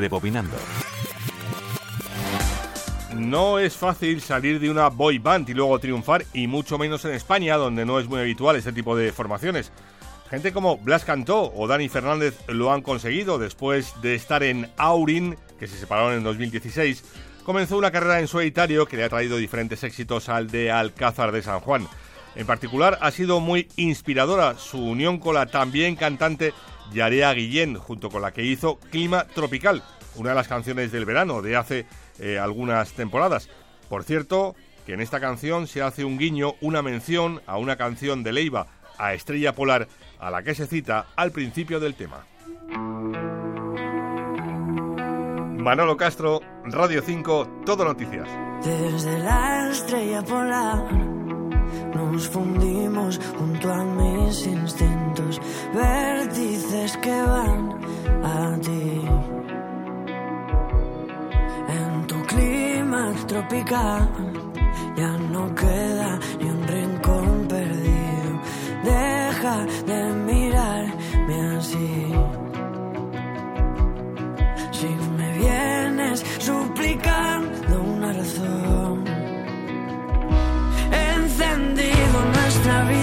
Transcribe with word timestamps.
Rebobinando. 0.00 0.56
No 3.14 3.58
es 3.58 3.76
fácil 3.76 4.22
salir 4.22 4.58
de 4.58 4.70
una 4.70 4.88
boy 4.88 5.18
band 5.18 5.48
y 5.50 5.54
luego 5.54 5.78
triunfar, 5.78 6.24
y 6.32 6.46
mucho 6.46 6.78
menos 6.78 7.04
en 7.04 7.12
España, 7.12 7.56
donde 7.56 7.84
no 7.84 8.00
es 8.00 8.08
muy 8.08 8.18
habitual 8.20 8.56
este 8.56 8.72
tipo 8.72 8.96
de 8.96 9.12
formaciones. 9.12 9.72
Gente 10.30 10.52
como 10.52 10.78
Blas 10.78 11.04
Cantó 11.04 11.52
o 11.54 11.66
Dani 11.66 11.88
Fernández 11.90 12.38
lo 12.48 12.72
han 12.72 12.80
conseguido 12.80 13.38
después 13.38 14.00
de 14.00 14.14
estar 14.14 14.42
en 14.42 14.70
Aurin, 14.78 15.36
que 15.58 15.66
se 15.66 15.76
separaron 15.76 16.14
en 16.14 16.22
2016. 16.22 17.04
Comenzó 17.44 17.76
una 17.76 17.90
carrera 17.90 18.20
en 18.20 18.28
solitario 18.28 18.86
que 18.86 18.96
le 18.96 19.04
ha 19.04 19.08
traído 19.10 19.36
diferentes 19.36 19.84
éxitos 19.84 20.30
al 20.30 20.50
de 20.50 20.70
Alcázar 20.70 21.32
de 21.32 21.42
San 21.42 21.60
Juan. 21.60 21.86
En 22.36 22.46
particular, 22.46 22.96
ha 23.02 23.10
sido 23.10 23.40
muy 23.40 23.68
inspiradora 23.76 24.56
su 24.56 24.78
unión 24.78 25.18
con 25.18 25.34
la 25.34 25.46
también 25.46 25.96
cantante 25.96 26.54
Yarea 26.92 27.32
Guillén, 27.34 27.76
junto 27.76 28.08
con 28.08 28.22
la 28.22 28.32
que 28.32 28.44
hizo 28.44 28.78
Clima 28.90 29.24
Tropical, 29.24 29.82
una 30.16 30.30
de 30.30 30.36
las 30.36 30.48
canciones 30.48 30.92
del 30.92 31.04
verano 31.04 31.42
de 31.42 31.56
hace 31.56 31.86
eh, 32.18 32.38
algunas 32.38 32.92
temporadas. 32.92 33.48
Por 33.88 34.04
cierto, 34.04 34.54
que 34.86 34.94
en 34.94 35.00
esta 35.00 35.20
canción 35.20 35.66
se 35.66 35.82
hace 35.82 36.04
un 36.04 36.18
guiño, 36.18 36.54
una 36.60 36.82
mención 36.82 37.42
a 37.46 37.56
una 37.56 37.76
canción 37.76 38.22
de 38.22 38.32
Leiva, 38.32 38.66
a 38.98 39.14
Estrella 39.14 39.54
Polar, 39.54 39.88
a 40.18 40.30
la 40.30 40.42
que 40.42 40.54
se 40.54 40.66
cita 40.66 41.06
al 41.16 41.32
principio 41.32 41.80
del 41.80 41.94
tema. 41.94 42.24
Manolo 45.60 45.96
Castro, 45.96 46.40
Radio 46.64 47.02
5, 47.02 47.62
Todo 47.66 47.84
Noticias. 47.84 48.28
Desde 48.64 49.18
la 49.18 49.70
estrella 49.70 50.22
polar 50.22 50.92
nos 51.94 52.28
fundimos 52.28 53.20
junto 53.38 53.72
a 53.72 53.84
mis 53.84 54.46
instintos, 54.46 55.40
vértices 55.74 56.96
que 56.98 57.22
van 57.22 57.69
ya 64.96 65.16
no 65.32 65.54
queda 65.54 66.18
ni 66.38 66.50
un 66.50 66.62
rincón 66.66 67.46
perdido. 67.48 68.30
Deja 68.84 69.64
de 69.86 70.12
mirarme 70.12 71.56
así. 71.56 72.12
Si 74.72 74.88
me 75.16 75.38
vienes 75.38 76.24
suplicando 76.38 77.82
una 77.82 78.12
razón, 78.12 79.04
encendido 80.92 82.16
nuestra 82.34 82.80
habitación 82.80 82.99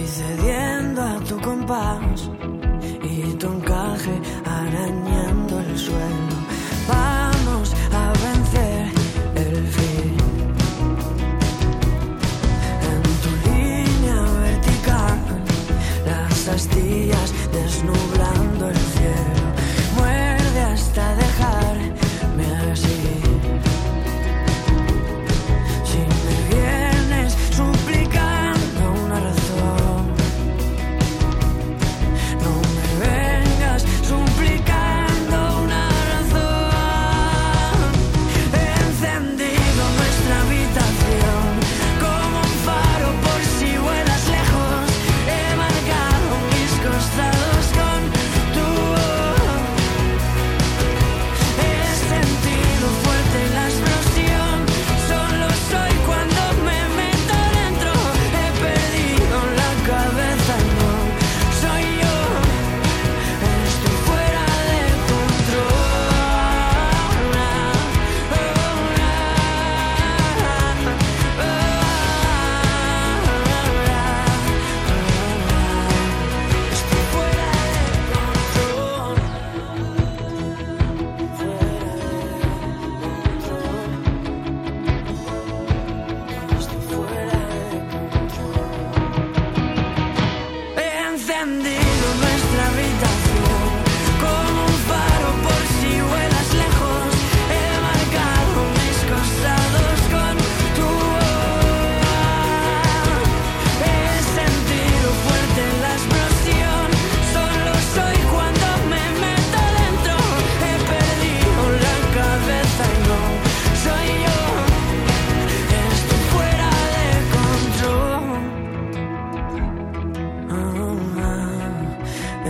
Voy 0.00 0.08
cediendo 0.08 1.02
a 1.02 1.20
tu 1.28 1.38
compás 1.42 2.30
y 3.02 3.34
tu 3.34 3.48
encaje 3.48 4.18
arañando 4.46 5.60
el 5.60 5.78
suelo. 5.78 6.36
Vamos 6.88 7.74
a 7.92 8.10
vencer 8.24 8.86
el 9.34 9.66
fin. 9.68 10.16
En 12.90 13.02
tu 13.22 13.50
línea 13.50 14.22
vertical, 14.40 15.18
las 16.06 16.48
astillas 16.48 17.34
desnublando 17.52 18.70
el 18.70 18.76
cielo. 18.76 19.39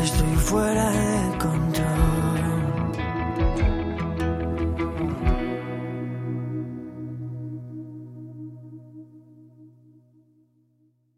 Estoy 0.02 0.34
fuera 0.36 0.90
de 0.90 1.38
control. 1.38 2.19